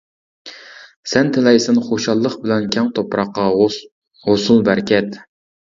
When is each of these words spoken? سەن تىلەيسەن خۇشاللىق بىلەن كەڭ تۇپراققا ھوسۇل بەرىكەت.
سەن 1.11 1.29
تىلەيسەن 1.35 1.81
خۇشاللىق 1.89 2.39
بىلەن 2.47 2.67
كەڭ 2.77 2.91
تۇپراققا 2.99 3.47
ھوسۇل 3.61 4.69
بەرىكەت. 4.71 5.25